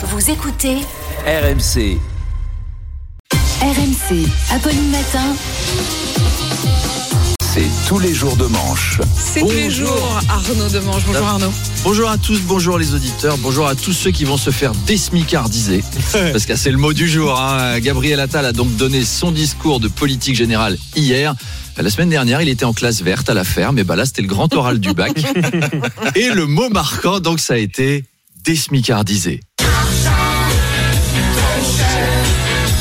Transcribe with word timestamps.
Vous 0.00 0.30
écoutez 0.30 0.76
RMC. 1.26 1.98
RMC, 3.60 4.28
Apolline 4.52 4.90
Matin. 4.92 5.34
C'est 7.42 7.66
tous 7.88 7.98
les 7.98 8.14
jours 8.14 8.36
de 8.36 8.44
manche. 8.46 9.00
C'est 9.16 9.40
tous 9.40 9.50
les 9.50 9.68
jours 9.68 10.20
Arnaud 10.28 10.68
Demange. 10.68 11.02
Bonjour 11.04 11.26
Arnaud. 11.26 11.52
Bonjour 11.82 12.10
à 12.10 12.16
tous, 12.16 12.40
bonjour 12.42 12.78
les 12.78 12.94
auditeurs, 12.94 13.38
bonjour 13.38 13.66
à 13.66 13.74
tous 13.74 13.92
ceux 13.92 14.12
qui 14.12 14.24
vont 14.24 14.36
se 14.36 14.50
faire 14.50 14.70
désmicardiser. 14.86 15.82
Parce 16.12 16.46
que 16.46 16.54
c'est 16.54 16.70
le 16.70 16.78
mot 16.78 16.92
du 16.92 17.08
jour. 17.08 17.36
Hein. 17.40 17.80
Gabriel 17.80 18.20
Attal 18.20 18.46
a 18.46 18.52
donc 18.52 18.76
donné 18.76 19.04
son 19.04 19.32
discours 19.32 19.80
de 19.80 19.88
politique 19.88 20.36
générale 20.36 20.78
hier. 20.94 21.34
La 21.76 21.90
semaine 21.90 22.10
dernière, 22.10 22.40
il 22.40 22.48
était 22.48 22.64
en 22.64 22.72
classe 22.72 23.02
verte 23.02 23.30
à 23.30 23.34
la 23.34 23.42
ferme, 23.42 23.80
et 23.80 23.84
bah 23.84 23.96
là, 23.96 24.06
c'était 24.06 24.22
le 24.22 24.28
grand 24.28 24.52
oral 24.54 24.78
du 24.78 24.94
bac. 24.94 25.12
Et 26.16 26.28
le 26.30 26.46
mot 26.46 26.68
marquant, 26.70 27.20
donc, 27.20 27.38
ça 27.38 27.54
a 27.54 27.56
été 27.56 28.04
désmicardisé. 28.44 29.40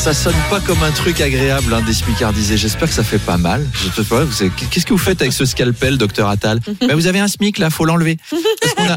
Ça 0.08 0.14
sonne 0.14 0.36
pas 0.50 0.62
comme 0.62 0.82
un 0.84 0.92
truc 0.92 1.20
agréable, 1.20 1.74
hein, 1.74 1.82
désmicardisé. 1.86 2.56
J'espère 2.56 2.88
que 2.88 2.94
ça 2.94 3.04
fait 3.04 3.18
pas 3.18 3.36
mal. 3.36 3.68
Je 3.74 3.90
te 3.90 4.00
vois, 4.00 4.24
vous 4.24 4.32
savez, 4.32 4.50
Qu'est-ce 4.72 4.86
que 4.86 4.94
vous 4.94 4.98
faites 4.98 5.20
avec 5.20 5.34
ce 5.34 5.44
scalpel, 5.44 5.98
docteur 5.98 6.30
Attal 6.30 6.62
Ben, 6.80 6.96
Vous 6.96 7.08
avez 7.08 7.20
un 7.20 7.28
SMIC 7.28 7.58
là, 7.58 7.70
faut 7.70 7.84
l'enlever. 7.84 8.16
Qu'on 8.78 8.88
a, 8.88 8.96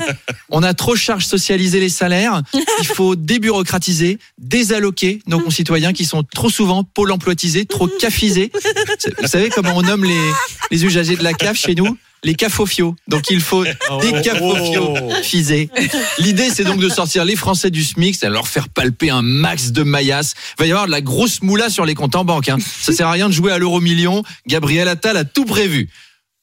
on 0.50 0.62
a 0.62 0.72
trop 0.72 0.94
charge 0.94 1.26
socialisé 1.26 1.80
les 1.80 1.88
salaires. 1.88 2.42
Il 2.78 2.86
faut 2.86 3.16
débureaucratiser, 3.16 4.20
désalloquer 4.38 5.20
nos 5.26 5.40
concitoyens 5.40 5.92
qui 5.92 6.04
sont 6.04 6.22
trop 6.22 6.48
souvent 6.48 6.84
pôle 6.84 7.10
emploitisés, 7.10 7.66
trop 7.66 7.88
cafisés. 7.88 8.52
Vous 9.20 9.26
savez 9.26 9.48
comment 9.48 9.72
on 9.74 9.82
nomme 9.82 10.04
les, 10.04 10.30
les 10.70 10.84
usagers 10.84 11.16
de 11.16 11.24
la 11.24 11.32
CAF 11.32 11.56
chez 11.56 11.74
nous? 11.74 11.98
Les 12.22 12.34
cafofios. 12.34 12.94
Donc 13.08 13.30
il 13.30 13.40
faut 13.40 13.64
des 14.00 14.12
cafofios 14.22 14.94
fisés. 15.22 15.70
L'idée 16.18 16.50
c'est 16.50 16.64
donc 16.64 16.80
de 16.80 16.88
sortir 16.88 17.24
les 17.24 17.36
Français 17.36 17.70
du 17.70 17.84
SMIC, 17.84 18.16
c'est 18.16 18.26
de 18.26 18.32
leur 18.32 18.48
faire 18.48 18.68
palper 18.68 19.10
un 19.10 19.22
max 19.22 19.72
de 19.72 19.82
maillasses. 19.82 20.34
Il 20.58 20.62
va 20.62 20.66
y 20.66 20.70
avoir 20.70 20.86
de 20.86 20.90
la 20.90 21.00
grosse 21.00 21.42
moula 21.42 21.70
sur 21.70 21.84
les 21.84 21.94
comptes 21.94 22.16
en 22.16 22.24
banque. 22.24 22.48
Hein. 22.48 22.58
Ça 22.80 22.92
sert 22.92 23.08
à 23.08 23.12
rien 23.12 23.28
de 23.28 23.34
jouer 23.34 23.52
à 23.52 23.58
l'euro 23.58 23.80
million. 23.80 24.22
Gabriel 24.46 24.88
Attal 24.88 25.16
a 25.16 25.24
tout 25.24 25.44
prévu. 25.44 25.88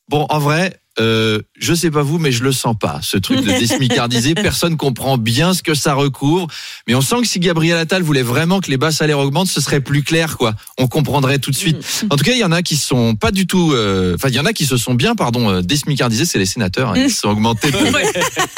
Bon, 0.09 0.25
en 0.29 0.39
vrai, 0.39 0.79
euh, 0.99 1.39
je 1.59 1.73
sais 1.73 1.91
pas 1.91 2.01
vous, 2.01 2.17
mais 2.17 2.31
je 2.31 2.43
le 2.43 2.51
sens 2.51 2.75
pas. 2.79 2.99
Ce 3.01 3.17
truc 3.17 3.41
de 3.41 3.51
désmicardisé, 3.59 4.33
personne 4.35 4.77
comprend 4.77 5.17
bien 5.17 5.53
ce 5.53 5.61
que 5.63 5.73
ça 5.75 5.93
recouvre. 5.93 6.47
Mais 6.87 6.95
on 6.95 7.01
sent 7.01 7.17
que 7.21 7.27
si 7.27 7.39
Gabriel 7.39 7.77
Attal 7.77 8.01
voulait 8.03 8.23
vraiment 8.23 8.59
que 8.59 8.69
les 8.71 8.77
bas 8.77 8.91
salaires 8.91 9.19
augmentent, 9.19 9.47
ce 9.47 9.61
serait 9.61 9.81
plus 9.81 10.03
clair, 10.03 10.37
quoi. 10.37 10.55
On 10.77 10.87
comprendrait 10.87 11.39
tout 11.39 11.51
de 11.51 11.55
suite. 11.55 11.77
En 12.09 12.15
tout 12.15 12.23
cas, 12.23 12.31
il 12.33 12.39
y 12.39 12.43
en 12.43 12.51
a 12.51 12.61
qui 12.61 12.75
sont 12.77 13.15
pas 13.15 13.31
du 13.31 13.47
tout. 13.47 13.71
euh, 13.73 14.15
Enfin, 14.15 14.29
il 14.29 14.35
y 14.35 14.39
en 14.39 14.45
a 14.45 14.53
qui 14.53 14.65
se 14.65 14.77
sont 14.77 14.93
bien, 14.95 15.15
pardon, 15.15 15.49
euh, 15.49 15.61
désmicardisés. 15.61 16.25
C'est 16.25 16.39
les 16.39 16.45
sénateurs. 16.45 16.89
hein, 16.91 17.03
qui 17.05 17.09
se 17.11 17.19
sont 17.21 17.29
augmentés. 17.29 17.71
de- 17.71 17.77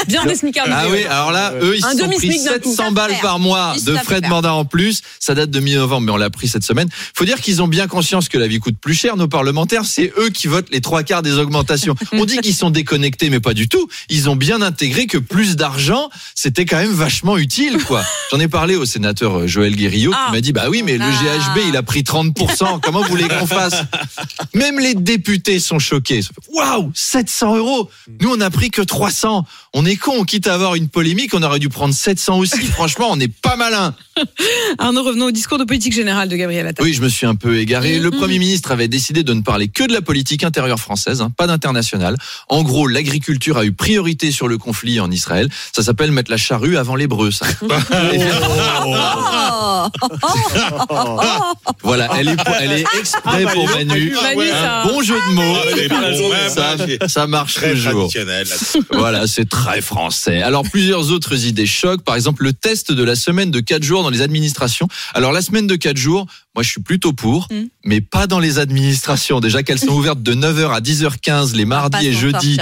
Bien 0.08 0.26
désmicardisé. 0.26 0.78
ah 0.78 0.86
oui, 0.92 1.04
alors 1.06 1.32
là, 1.32 1.54
eux, 1.62 1.76
ils 1.76 1.84
se 1.84 1.98
sont 1.98 2.10
pris 2.10 2.44
d'un 2.44 2.60
coup. 2.60 2.70
700 2.76 2.92
balles 2.92 3.16
par 3.22 3.40
mois 3.40 3.74
Ils 3.78 3.86
de 3.86 3.96
frais 3.96 4.22
de 4.22 4.28
mandat 4.28 4.54
en 4.54 4.66
plus. 4.66 5.02
Ça 5.20 5.36
date 5.36 5.50
de 5.52 5.60
mi-novembre, 5.60 6.06
mais 6.08 6.12
on 6.12 6.18
l'a 6.18 6.30
pris 6.30 6.48
cette 6.48 6.64
semaine. 6.64 6.90
Faut 7.16 7.26
dire 7.26 7.40
qu'ils 7.42 7.62
ont 7.62 7.68
bien 7.68 7.88
conscience 7.88 8.30
que 8.30 8.38
la 8.38 8.48
vie 8.48 8.60
coûte 8.60 8.78
plus 8.80 8.94
cher. 8.94 9.18
Nos 9.18 9.28
parlementaires, 9.28 9.86
c'est 9.86 10.12
eux 10.18 10.30
qui 10.30 10.48
votent 10.48 10.70
les 10.72 10.82
trois 10.82 11.04
quarts 11.04 11.22
des 11.22 11.34
augmentations. 11.38 11.96
On 12.14 12.26
dit 12.30 12.38
qu'ils 12.40 12.56
sont 12.56 12.70
déconnectés, 12.70 13.30
mais 13.30 13.40
pas 13.40 13.54
du 13.54 13.68
tout. 13.68 13.88
Ils 14.10 14.30
ont 14.30 14.36
bien 14.36 14.62
intégré 14.62 15.08
que 15.08 15.18
plus 15.18 15.56
d'argent, 15.56 16.10
c'était 16.36 16.66
quand 16.66 16.78
même 16.78 16.92
vachement 16.94 17.38
utile, 17.38 17.78
quoi. 17.86 18.04
J'en 18.32 18.40
ai 18.40 18.48
parlé 18.48 18.76
au 18.76 18.86
sénateur 18.86 19.40
euh, 19.40 19.48
Joël 19.48 19.76
Guérillo 19.76 20.12
Ah. 20.16 20.26
qui 20.28 20.32
m'a 20.34 20.42
dit, 20.42 20.54
bah 20.54 20.66
oui, 20.70 20.84
mais 20.84 20.98
le 20.98 21.04
Ah. 21.06 21.54
GHB, 21.56 21.62
il 21.70 21.76
a 21.78 21.84
pris 21.84 22.04
30%. 22.04 22.80
Comment 22.82 23.02
vous 23.02 23.10
voulez 23.10 23.28
qu'on 23.28 23.48
fasse? 23.48 23.82
Même 24.54 24.80
les 24.80 24.94
députés 24.96 25.60
sont 25.60 25.80
choqués. 25.80 26.22
Waouh, 26.54 26.92
700 26.96 27.58
euros. 27.58 27.90
Nous, 28.22 28.30
on 28.32 28.40
a 28.42 28.50
pris 28.50 28.70
que 28.72 28.82
300. 28.82 29.46
On 29.74 29.86
est 29.86 29.96
con, 29.98 30.24
quitte 30.24 30.48
à 30.48 30.54
avoir 30.54 30.76
une 30.76 30.88
polémique, 30.90 31.34
on 31.34 31.44
aurait 31.44 31.60
dû 31.60 31.70
prendre 31.70 31.94
700 31.94 32.38
aussi. 32.40 32.58
Franchement, 32.72 33.10
on 33.12 33.16
n'est 33.18 33.28
pas 33.28 33.56
malin. 33.56 33.94
Arnaud, 34.78 35.04
revenons 35.04 35.26
au 35.26 35.32
discours 35.32 35.58
de 35.58 35.64
politique 35.64 35.94
générale 35.94 36.30
de 36.30 36.36
Gabriel 36.36 36.66
Attal. 36.68 36.86
Oui, 36.86 36.94
je 36.94 37.02
me 37.02 37.10
suis 37.10 37.26
un 37.26 37.36
peu 37.36 37.58
égaré. 37.60 38.00
Le 38.00 38.12
Premier 38.12 38.40
ministre 38.40 38.72
avait 38.72 38.88
décidé 38.88 39.24
de 39.24 39.34
ne 39.34 39.42
parler 39.42 39.68
que 39.68 39.84
de 39.84 39.94
la 39.94 40.02
politique 40.02 40.44
intérieure 40.44 40.80
française, 40.80 41.22
hein, 41.22 41.32
pas 41.36 41.48
d'international. 41.48 42.18
En 42.48 42.64
gros, 42.64 42.88
l'agriculture 42.88 43.58
a 43.58 43.66
eu 43.66 43.72
priorité 43.72 44.32
sur 44.32 44.48
le 44.48 44.58
conflit 44.58 45.00
en 45.00 45.12
Israël. 45.12 45.50
Ça 45.76 45.84
s'appelle 45.84 46.12
mettre 46.12 46.32
la 46.32 46.38
charrue 46.38 46.78
avant 46.78 46.96
l'hébreu, 46.96 47.32
ça. 47.32 47.46
Voilà, 51.84 52.10
elle 52.20 52.30
est, 52.30 52.36
pour- 52.36 52.56
elle 52.60 52.72
est 52.74 52.86
exprès 53.00 53.44
pour 53.54 53.68
Manu. 53.70 54.14
Manu, 54.22 54.50
ça- 54.50 54.82
Un 54.82 54.86
bon 54.88 55.02
jeu 55.02 55.16
de 55.16 55.34
mots. 55.34 55.56
Ah, 55.92 56.50
Ça, 56.50 56.76
ça 57.08 57.28
marche 57.28 57.56
Très 57.56 57.72
toujours. 57.72 58.12
Voilà, 58.92 59.28
c'est 59.28 59.48
très 59.50 59.82
français. 59.82 60.42
Alors, 60.42 60.64
plusieurs 60.64 61.12
autres 61.12 61.46
idées 61.46 61.66
choc. 61.66 62.04
Par 62.04 62.16
exemple, 62.16 62.44
le 62.44 62.54
test 62.54 62.92
de 62.92 63.04
la 63.04 63.16
semaine 63.16 63.52
de 63.52 63.60
4 63.60 63.84
jours 63.84 64.04
dans 64.04 64.10
les 64.10 64.22
administrations. 64.22 64.88
Alors, 65.14 65.32
la 65.32 65.42
semaine 65.42 65.68
de 65.68 65.76
4 65.76 65.98
jours, 65.98 66.26
moi, 66.60 66.64
je 66.66 66.72
suis 66.72 66.82
plutôt 66.82 67.14
pour, 67.14 67.48
Mm. 67.50 67.68
mais 67.86 68.02
pas 68.02 68.28
dans 68.28 68.40
les 68.40 68.60
administrations. 68.60 69.40
Déjà 69.40 69.64
qu'elles 69.64 69.80
sont 69.80 69.94
ouvertes 69.94 70.22
de 70.22 70.34
9h 70.34 70.74
à 70.74 70.82
10h15 70.82 71.56
les 71.56 71.64
mardis 71.64 72.06
et 72.08 72.12
jeudis 72.12 72.58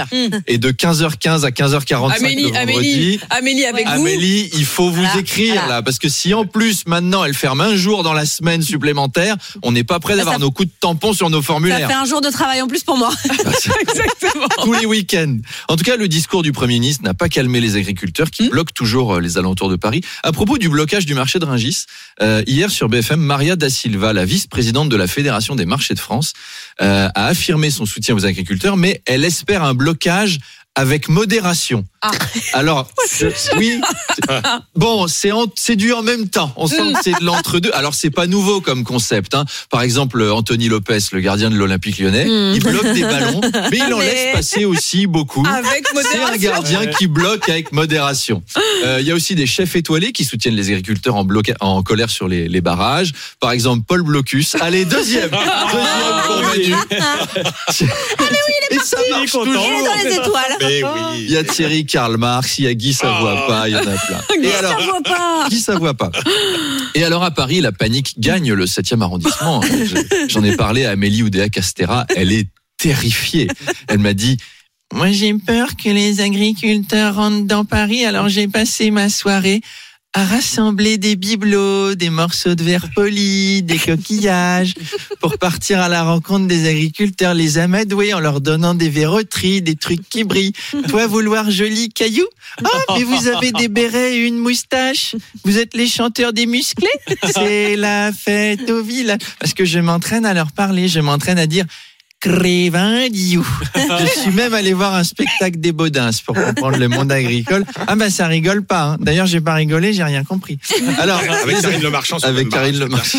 et 0.46 0.58
de 0.58 0.70
15h15 0.70 1.44
à 1.44 1.50
15h45 1.50 2.14
Amélie, 2.16 2.42
le 2.44 2.48
vendredi. 2.50 2.60
Amélie, 2.68 3.20
Amélie 3.30 3.64
avec 3.66 3.86
vous. 3.88 3.92
Amélie, 3.94 4.50
il 4.54 4.64
faut 4.64 4.88
vous 4.88 5.02
Voilà, 5.02 5.18
écrire 5.18 5.54
voilà. 5.54 5.68
là, 5.68 5.82
parce 5.82 5.98
que 5.98 6.08
si 6.08 6.32
en 6.32 6.46
plus 6.46 6.86
maintenant 6.86 7.24
elle 7.24 7.34
ferme 7.34 7.60
un 7.60 7.74
jour 7.74 8.04
dans 8.04 8.12
la 8.12 8.24
semaine 8.24 8.62
supplémentaire, 8.62 9.34
on 9.62 9.72
n'est 9.72 9.82
pas 9.82 9.98
prêt 9.98 10.14
d'avoir 10.16 10.36
ça- 10.36 10.38
nos 10.40 10.52
coups 10.52 10.68
de 10.68 10.74
tampon 10.78 11.12
sur 11.12 11.28
nos 11.28 11.40
Ça 11.40 11.46
formulaires 11.48 11.88
fait 11.88 11.94
un 11.94 12.04
jour 12.04 12.20
de 12.20 12.28
travail 12.30 12.62
en 12.62 12.68
plus 12.68 12.84
pour 12.84 12.96
moi. 12.96 13.10
Exactement. 13.80 14.46
tous 14.62 14.74
les 14.74 14.86
week-ends. 14.86 15.38
En 15.66 15.74
tout 15.74 15.82
cas, 15.84 15.96
le 15.96 16.06
discours 16.06 16.44
du 16.44 16.52
Premier 16.52 16.74
ministre 16.78 17.02
n'a 17.02 17.14
pas 17.14 17.28
calmé 17.28 17.60
les 17.60 17.74
agriculteurs 17.74 18.30
qui 18.30 18.44
Hmm. 18.44 18.50
bloquent 18.50 18.72
toujours 18.74 19.16
euh, 19.16 19.20
les 19.20 19.38
alentours 19.38 19.68
de 19.68 19.74
Paris. 19.76 20.02
À 20.22 20.30
propos 20.30 20.56
du 20.58 20.68
blocage 20.68 21.04
du 21.04 21.14
marché 21.14 21.40
de 21.40 21.44
Ringis, 21.44 21.86
euh, 22.22 22.42
hier 22.46 22.70
sur 22.70 22.88
BFM, 22.88 23.18
Maria 23.20 23.56
da 23.56 23.68
Silva, 23.88 24.12
la 24.12 24.26
vice-présidente 24.26 24.90
de 24.90 24.96
la 24.96 25.06
Fédération 25.06 25.56
des 25.56 25.64
marchés 25.64 25.94
de 25.94 25.98
France, 25.98 26.34
euh, 26.82 27.08
a 27.14 27.26
affirmé 27.26 27.70
son 27.70 27.86
soutien 27.86 28.14
aux 28.14 28.26
agriculteurs, 28.26 28.76
mais 28.76 29.00
elle 29.06 29.24
espère 29.24 29.64
un 29.64 29.72
blocage 29.72 30.40
avec 30.74 31.08
modération. 31.08 31.86
Ah. 32.00 32.10
Alors, 32.52 32.88
oui, 33.56 33.80
c'est- 34.26 34.32
bon, 34.76 35.06
c'est 35.08 35.30
c'est 35.56 35.76
du 35.76 35.92
en 35.92 36.02
même 36.02 36.28
temps. 36.28 36.52
On 36.56 36.66
sent 36.66 36.76
que 36.94 36.98
c'est 37.02 37.18
de 37.20 37.24
l'entre-deux. 37.24 37.70
Alors, 37.74 37.94
c'est 37.94 38.10
pas 38.10 38.26
nouveau 38.26 38.60
comme 38.60 38.84
concept. 38.84 39.34
Hein. 39.34 39.44
Par 39.70 39.82
exemple, 39.82 40.22
Anthony 40.22 40.68
Lopez, 40.68 40.98
le 41.12 41.20
gardien 41.20 41.50
de 41.50 41.56
l'Olympique 41.56 41.98
lyonnais, 41.98 42.24
Hmm. 42.24 42.52
il 42.54 42.62
bloque 42.62 42.92
des 42.92 43.02
ballons, 43.02 43.40
mais 43.70 43.78
il 43.78 43.92
en 43.94 43.98
Mais- 43.98 44.06
laisse 44.06 44.32
passer 44.34 44.64
aussi 44.64 45.06
beaucoup. 45.06 45.44
Avec 45.46 45.86
C'est 45.88 45.98
un 45.98 46.02
modération. 46.30 46.38
gardien 46.38 46.86
qui 46.86 47.06
bloque 47.08 47.48
avec 47.48 47.72
modération. 47.72 48.42
Euh, 48.84 48.98
Il 49.00 49.06
y 49.06 49.10
a 49.10 49.14
aussi 49.14 49.34
des 49.34 49.46
chefs 49.46 49.74
étoilés 49.76 50.12
qui 50.12 50.24
soutiennent 50.24 50.54
les 50.56 50.68
agriculteurs 50.68 51.16
en, 51.16 51.24
bloca- 51.24 51.56
en 51.60 51.82
colère 51.82 52.10
sur 52.10 52.28
les, 52.28 52.48
les 52.48 52.60
barrages. 52.60 53.12
Par 53.40 53.50
exemple, 53.52 53.84
Paul 53.86 54.02
Blocus. 54.02 54.56
Allez, 54.60 54.84
deuxième. 54.84 55.30
Deuxième 55.30 56.22
pour 56.26 56.42
Manu. 56.42 56.74
Et 58.70 58.78
ça 58.84 58.98
marche 59.10 59.20
Il 59.20 59.22
est 59.22 59.28
toujours. 59.30 59.52
dans 59.54 60.04
les 60.04 60.14
étoiles. 60.14 60.56
Mais 60.60 60.78
Il 60.80 60.84
oui. 60.84 61.26
y 61.32 61.36
a 61.36 61.44
Thierry 61.44 61.86
Karl 61.88 62.16
Marx, 62.16 62.58
il 62.58 62.64
y 62.64 62.68
a 62.68 62.74
Guy 62.74 62.92
Savoie 62.92 63.46
pas, 63.48 63.68
il 63.68 63.72
y 63.72 63.76
en 63.76 63.80
a 63.80 63.82
plein. 63.82 64.20
Et 64.42 64.48
Ça 64.50 64.58
alors, 64.58 64.80
voit 64.82 65.02
pas. 65.02 65.46
Guy 65.48 65.58
Savoie 65.60 65.94
pas. 65.94 66.10
Et 66.94 67.02
alors 67.04 67.24
à 67.24 67.30
Paris, 67.30 67.60
la 67.60 67.72
panique 67.72 68.14
gagne 68.20 68.52
le 68.52 68.64
7e 68.66 69.00
arrondissement. 69.02 69.60
Je- 69.62 70.28
J'en 70.28 70.44
ai 70.44 70.54
parlé 70.56 70.84
à 70.84 70.90
Amélie 70.92 71.22
Oudéa 71.22 71.48
Castera, 71.48 72.06
elle 72.14 72.32
est 72.32 72.48
terrifiée. 72.78 73.48
Elle 73.88 73.98
m'a 73.98 74.14
dit 74.14 74.36
Moi 74.92 75.10
j'ai 75.10 75.34
peur 75.34 75.70
que 75.82 75.88
les 75.88 76.20
agriculteurs 76.20 77.16
rentrent 77.16 77.46
dans 77.46 77.64
Paris, 77.64 78.04
alors 78.04 78.28
j'ai 78.28 78.46
passé 78.48 78.90
ma 78.90 79.08
soirée 79.08 79.60
à 80.14 80.24
rassembler 80.24 80.98
des 80.98 81.16
bibelots, 81.16 81.94
des 81.94 82.10
morceaux 82.10 82.54
de 82.54 82.64
verre 82.64 82.88
poli, 82.94 83.62
des 83.62 83.78
coquillages, 83.78 84.74
pour 85.20 85.38
partir 85.38 85.80
à 85.80 85.88
la 85.88 86.02
rencontre 86.02 86.46
des 86.46 86.68
agriculteurs, 86.68 87.34
les 87.34 87.58
amadouer 87.58 88.14
en 88.14 88.20
leur 88.20 88.40
donnant 88.40 88.74
des 88.74 88.88
verroteries, 88.88 89.62
des 89.62 89.76
trucs 89.76 90.08
qui 90.08 90.24
brillent. 90.24 90.54
Toi, 90.88 91.06
vouloir 91.06 91.50
joli 91.50 91.90
caillou? 91.90 92.24
Oh, 92.64 92.94
mais 92.96 93.04
vous 93.04 93.28
avez 93.28 93.52
des 93.52 93.68
bérets 93.68 94.16
et 94.16 94.26
une 94.26 94.38
moustache. 94.38 95.14
Vous 95.44 95.58
êtes 95.58 95.74
les 95.74 95.86
chanteurs 95.86 96.32
des 96.32 96.46
musclés? 96.46 96.88
C'est 97.30 97.76
la 97.76 98.10
fête 98.10 98.68
au 98.70 98.82
village. 98.82 99.20
Parce 99.38 99.52
que 99.52 99.64
je 99.64 99.78
m'entraîne 99.78 100.24
à 100.24 100.34
leur 100.34 100.52
parler, 100.52 100.88
je 100.88 101.00
m'entraîne 101.00 101.38
à 101.38 101.46
dire 101.46 101.66
Crévindiou. 102.20 103.46
Je 103.76 104.20
suis 104.20 104.30
même 104.32 104.52
allé 104.54 104.72
voir 104.72 104.94
un 104.94 105.04
spectacle 105.04 105.58
des 105.60 105.72
Baudins 105.72 106.10
pour 106.26 106.34
comprendre 106.34 106.76
le 106.78 106.88
monde 106.88 107.12
agricole. 107.12 107.64
Ah 107.86 107.94
ben 107.96 108.10
ça 108.10 108.26
rigole 108.26 108.64
pas. 108.64 108.82
hein. 108.82 108.96
D'ailleurs, 109.00 109.26
j'ai 109.26 109.40
pas 109.40 109.54
rigolé, 109.54 109.92
j'ai 109.92 110.02
rien 110.04 110.24
compris. 110.24 110.58
Alors, 110.98 111.20
Avec 111.20 111.60
Karine 111.60 111.82
Le 111.82 111.90
Marchand. 111.90 112.16
avec 112.22 112.48
Karine 112.48 112.78
Le 112.78 112.88
Marchand. 112.88 113.18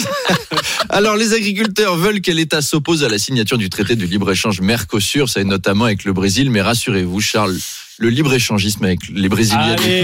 Alors, 0.89 1.15
les 1.15 1.33
agriculteurs 1.33 1.95
veulent 1.95 2.21
que 2.21 2.31
l'État 2.31 2.61
s'oppose 2.61 3.03
à 3.03 3.09
la 3.09 3.17
signature 3.19 3.57
du 3.57 3.69
traité 3.69 3.95
de 3.95 4.05
libre-échange 4.05 4.61
Mercosur, 4.61 5.29
ça 5.29 5.41
est 5.41 5.45
notamment 5.45 5.85
avec 5.85 6.03
le 6.03 6.13
Brésil, 6.13 6.49
mais 6.49 6.61
rassurez-vous, 6.61 7.21
Charles, 7.21 7.57
le 7.99 8.09
libre-échangisme 8.09 8.83
avec 8.85 8.99
les 9.13 9.29
Brésiliens. 9.29 9.75
Mais 9.89 10.03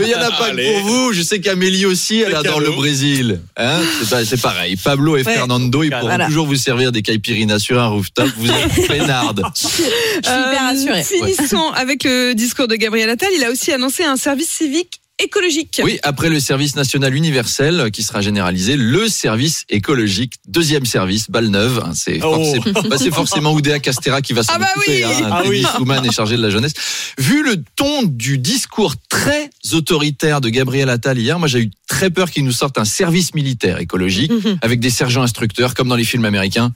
il 0.00 0.06
n'y 0.06 0.14
en 0.14 0.20
a 0.20 0.30
pas 0.30 0.46
Allez. 0.46 0.64
que 0.64 0.72
pour 0.80 0.88
vous. 0.88 1.12
Je 1.12 1.22
sais 1.22 1.40
qu'Amélie 1.40 1.86
aussi, 1.86 2.20
elle 2.20 2.34
adore 2.34 2.60
le 2.60 2.70
Brésil. 2.70 3.40
Hein 3.56 3.80
c'est 4.00 4.10
pas- 4.10 4.24
c'est 4.24 4.40
pareil. 4.40 4.76
Pablo 4.76 5.16
et 5.16 5.22
Ouais. 5.22 5.34
Fernando, 5.34 5.82
ils 5.82 5.90
pourront 5.90 6.02
Voilà. 6.02 6.26
toujours 6.26 6.46
vous 6.46 6.56
servir 6.56 6.92
des 6.92 7.02
caipirinhas 7.02 7.58
sur 7.58 7.78
un 7.80 7.88
rooftop. 7.88 8.28
Vous 8.38 8.50
êtes 8.50 8.86
peinarde. 8.88 9.42
Je 9.54 9.68
suis 9.68 9.82
hyper 10.18 10.32
Euh, 10.32 10.56
rassurée. 10.56 11.02
Finissons 11.04 11.70
avec 11.74 12.04
le 12.04 12.32
discours 12.34 12.68
de 12.68 12.74
Gabriel 12.76 13.08
Attal. 13.10 13.28
Il 13.36 13.44
a 13.44 13.50
aussi 13.50 13.70
annoncé 13.72 14.02
un 14.04 14.16
service 14.16 14.48
civique 14.50 15.00
écologique. 15.22 15.80
Oui, 15.84 15.98
après 16.02 16.28
le 16.28 16.40
service 16.40 16.76
national 16.76 17.14
universel 17.14 17.80
euh, 17.80 17.90
qui 17.90 18.02
sera 18.02 18.20
généralisé, 18.20 18.76
le 18.76 19.08
service 19.08 19.64
écologique, 19.68 20.34
deuxième 20.48 20.86
service, 20.86 21.30
balle 21.30 21.48
neuve. 21.48 21.82
hein, 21.84 21.92
C'est 21.94 22.20
Oh. 22.22 22.34
forcément, 22.34 22.82
bah, 22.88 22.96
forcément 23.12 23.52
Oudéa 23.52 23.78
Castera 23.78 24.20
qui 24.22 24.32
va 24.32 24.42
s'en 24.42 24.52
Ah 24.54 24.58
bah 24.58 24.66
occuper. 24.76 25.04
oui. 25.06 25.12
hein. 25.22 25.28
Ah 25.30 25.42
oui. 25.46 25.62
Denis 25.62 25.66
Souman 25.76 26.04
est 26.04 26.12
chargé 26.12 26.36
de 26.36 26.42
la 26.42 26.50
jeunesse. 26.50 26.72
Vu 27.18 27.42
le 27.44 27.56
ton 27.76 28.02
du 28.02 28.38
discours 28.38 28.94
très 29.08 29.50
autoritaire 29.72 30.40
de 30.40 30.48
Gabriel 30.48 30.88
Attal 30.90 31.18
hier, 31.18 31.38
moi 31.38 31.48
j'ai 31.48 31.60
eu 31.60 31.70
très 31.88 32.10
peur 32.10 32.30
qu'il 32.30 32.44
nous 32.44 32.52
sorte 32.52 32.78
un 32.78 32.84
service 32.84 33.34
militaire 33.34 33.78
écologique 33.78 34.32
avec 34.62 34.80
des 34.80 34.90
sergents 34.90 35.22
instructeurs 35.22 35.74
comme 35.74 35.88
dans 35.88 35.96
les 35.96 36.04
films 36.04 36.24
américains. 36.24 36.72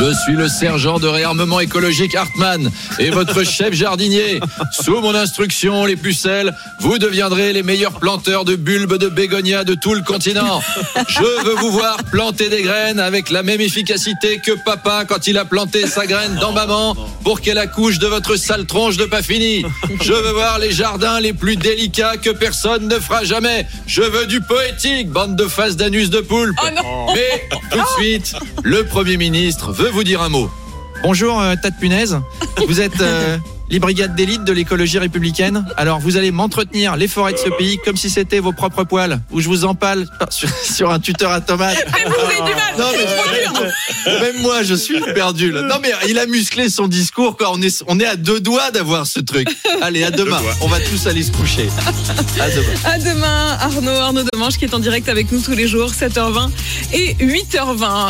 Je 0.00 0.14
suis 0.14 0.32
le 0.32 0.48
sergent 0.48 0.98
de 0.98 1.06
réarmement 1.06 1.60
écologique 1.60 2.14
Hartmann 2.14 2.70
et 2.98 3.10
votre 3.10 3.44
chef 3.44 3.74
jardinier. 3.74 4.40
Sous 4.72 4.98
mon 4.98 5.14
instruction, 5.14 5.84
les 5.84 5.96
pucelles, 5.96 6.54
vous 6.78 6.96
deviendrez 6.96 7.52
les 7.52 7.62
meilleurs 7.62 7.98
planteurs 8.00 8.46
de 8.46 8.56
bulbes 8.56 8.96
de 8.96 9.08
bégonia 9.08 9.62
de 9.62 9.74
tout 9.74 9.92
le 9.92 10.00
continent. 10.00 10.62
Je 11.06 11.44
veux 11.44 11.54
vous 11.56 11.70
voir 11.70 11.98
planter 12.04 12.48
des 12.48 12.62
graines 12.62 12.98
avec 12.98 13.28
la 13.28 13.42
même 13.42 13.60
efficacité 13.60 14.38
que 14.38 14.52
papa 14.64 15.04
quand 15.06 15.26
il 15.26 15.36
a 15.36 15.44
planté 15.44 15.86
sa 15.86 16.06
graine 16.06 16.36
dans 16.40 16.52
maman 16.52 16.96
pour 17.22 17.42
qu'elle 17.42 17.58
accouche 17.58 17.98
de 17.98 18.06
votre 18.06 18.36
sale 18.36 18.64
tronche 18.64 18.96
de 18.96 19.04
pas 19.04 19.22
fini. 19.22 19.66
Je 20.00 20.14
veux 20.14 20.32
voir 20.32 20.58
les 20.58 20.72
jardins 20.72 21.20
les 21.20 21.34
plus 21.34 21.56
délicats 21.56 22.16
que 22.16 22.30
personne 22.30 22.88
ne 22.88 22.98
fera 22.98 23.24
jamais. 23.24 23.66
Je 23.86 24.00
veux 24.00 24.24
du 24.24 24.40
poétique, 24.40 25.10
bande 25.10 25.36
de 25.36 25.46
faces 25.46 25.76
d'anus 25.76 26.08
de 26.08 26.20
poulpe. 26.20 26.58
Oh 26.62 27.12
Mais 27.14 27.48
tout 27.70 27.78
de 27.78 28.02
suite, 28.02 28.34
le 28.62 28.84
Premier 28.84 29.18
ministre 29.18 29.72
veut 29.72 29.89
vous 29.90 30.04
dire 30.04 30.22
un 30.22 30.28
mot. 30.28 30.50
Bonjour, 31.02 31.40
euh, 31.40 31.54
tas 31.60 31.70
de 31.70 31.76
punaise. 31.76 32.20
Vous 32.68 32.80
êtes 32.80 33.00
euh, 33.00 33.38
les 33.70 33.78
brigades 33.78 34.14
d'élite 34.14 34.44
de 34.44 34.52
l'écologie 34.52 34.98
républicaine. 34.98 35.64
Alors, 35.76 35.98
vous 36.00 36.16
allez 36.16 36.30
m'entretenir 36.30 36.96
les 36.96 37.08
forêts 37.08 37.32
de 37.32 37.38
ce 37.38 37.48
pays 37.48 37.78
comme 37.84 37.96
si 37.96 38.10
c'était 38.10 38.40
vos 38.40 38.52
propres 38.52 38.84
poils, 38.84 39.20
où 39.30 39.40
je 39.40 39.48
vous 39.48 39.64
empale 39.64 40.06
sur, 40.30 40.48
sur 40.50 40.90
un 40.90 40.98
tuteur 40.98 41.30
à 41.32 41.40
tomates. 41.40 41.78
Vous 42.06 42.24
avez 42.24 42.36
du 42.36 42.54
mal. 42.54 42.74
Non, 42.78 42.86
mais 42.92 44.20
même 44.20 44.42
moi, 44.42 44.62
je 44.62 44.74
suis 44.74 45.00
perdu. 45.14 45.52
Là. 45.52 45.62
Non, 45.62 45.76
mais 45.80 45.92
il 46.08 46.18
a 46.18 46.26
musclé 46.26 46.68
son 46.68 46.88
discours. 46.88 47.36
Quoi. 47.36 47.50
On, 47.52 47.62
est, 47.62 47.82
on 47.86 47.98
est 48.00 48.06
à 48.06 48.16
deux 48.16 48.40
doigts 48.40 48.70
d'avoir 48.70 49.06
ce 49.06 49.20
truc. 49.20 49.48
Allez, 49.82 50.04
à 50.04 50.10
demain. 50.10 50.40
On 50.60 50.66
va 50.66 50.80
tous 50.80 51.06
aller 51.06 51.22
se 51.22 51.30
coucher. 51.30 51.68
À 52.38 52.50
demain. 52.50 52.64
À 52.84 52.98
demain, 52.98 53.58
Arnaud, 53.60 53.90
Arnaud 53.90 54.22
Demange 54.32 54.58
qui 54.58 54.64
est 54.64 54.74
en 54.74 54.78
direct 54.78 55.08
avec 55.08 55.30
nous 55.30 55.40
tous 55.40 55.52
les 55.52 55.68
jours, 55.68 55.92
7h20 55.92 56.50
et 56.92 57.14
8h20. 57.14 58.08